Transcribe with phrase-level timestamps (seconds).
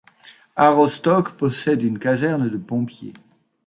[0.55, 3.13] Aroostook possède une caserne de pompiers.